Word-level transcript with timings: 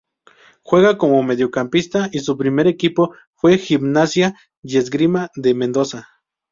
Juega 0.63 0.97
como 0.97 1.21
mediocampista 1.21 2.09
y 2.11 2.21
su 2.21 2.35
primer 2.35 2.65
equipo 2.65 3.13
fue 3.35 3.59
Gimnasia 3.59 4.35
y 4.63 4.77
Esgrima 4.77 5.29
de 5.35 5.53
Mendoza. 5.53 6.07